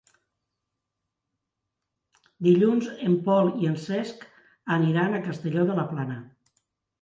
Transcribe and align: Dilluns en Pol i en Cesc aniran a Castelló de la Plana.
Dilluns 2.47 2.87
en 3.09 3.17
Pol 3.27 3.51
i 3.65 3.69
en 3.73 3.77
Cesc 3.85 4.25
aniran 4.79 5.13
a 5.13 5.21
Castelló 5.29 5.69
de 5.69 5.77
la 5.83 5.87
Plana. 5.93 6.19